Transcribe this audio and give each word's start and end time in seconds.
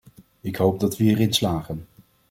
Ik 0.41 0.55
hoop 0.55 0.79
dat 0.79 0.97
we 0.97 1.03
hierin 1.03 1.33
slagen. 1.33 1.87